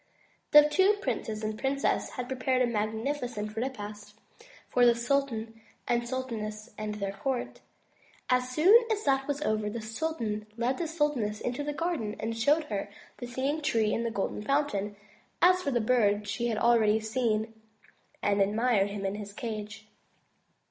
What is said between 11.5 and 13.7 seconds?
the garden and showed her the Singing